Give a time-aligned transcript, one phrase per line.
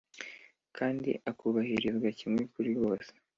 [0.77, 3.11] Kandi akubahirizwa kimwe kuri bose